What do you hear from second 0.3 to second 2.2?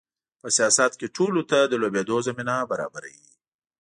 په سیاست کې ټولو ته د لوبېدو